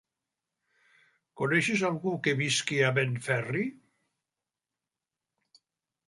Coneixes 1.41 1.83
algú 1.89 2.13
que 2.27 2.33
visqui 2.39 2.79
a 2.87 2.89
Benferri? 2.95 3.65